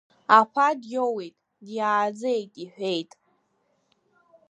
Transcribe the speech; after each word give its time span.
Аԥа 0.39 0.67
диоуит, 0.81 1.35
диааӡеит,— 1.65 2.51
иҳәеит… 2.63 3.11